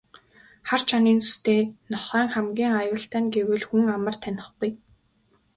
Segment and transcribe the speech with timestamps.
[0.69, 4.71] Хар чонын зүстэй нохойн хамгийн аюултай нь гэвэл хүн амар танихгүй.